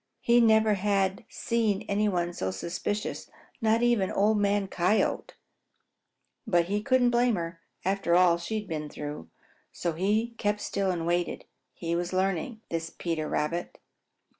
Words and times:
He 0.21 0.41
never 0.41 0.73
had 0.73 1.25
seen 1.29 1.83
any 1.83 2.09
one 2.09 2.33
so 2.33 2.49
suspicious, 2.49 3.29
not 3.61 3.83
even 3.83 4.09
Old 4.09 4.39
Man 4.39 4.67
Coyote. 4.67 5.35
But 6.47 6.65
he 6.65 6.81
couldn't 6.81 7.11
blame 7.11 7.35
her, 7.35 7.61
after 7.85 8.15
all 8.15 8.39
she 8.39 8.55
had 8.59 8.67
been 8.67 8.89
through. 8.89 9.29
So 9.71 9.93
he 9.93 10.29
kept 10.39 10.59
still 10.59 10.89
and 10.89 11.05
waited. 11.05 11.45
He 11.75 11.95
was 11.95 12.13
learning, 12.13 12.61
was 12.71 12.89
Peter 12.89 13.29
Rabbit. 13.29 13.77